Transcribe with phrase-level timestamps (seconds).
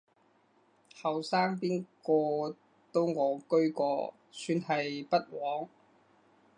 [1.03, 2.57] 後生邊個
[2.91, 5.69] 都戇居過，算係不枉